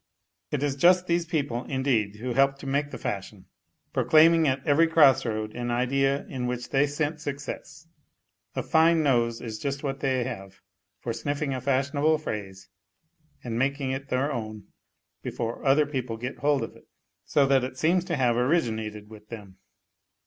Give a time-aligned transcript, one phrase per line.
[0.49, 3.45] It is just these people, indeed, who help to make the fashion,
[3.93, 7.87] proclaiming at every cross road an idea in which they scent success.
[8.55, 10.59] A fine nose is just what they have
[11.01, 12.67] for sniffing a fashionable phrase
[13.43, 14.69] and making it their own
[15.21, 16.87] before other people get hold of it,
[17.23, 19.59] so that it seems to have originated with them.